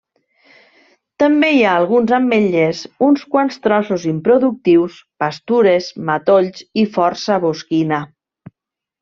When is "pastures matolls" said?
5.25-6.67